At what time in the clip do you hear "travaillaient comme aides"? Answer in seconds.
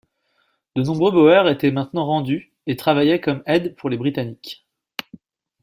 2.75-3.75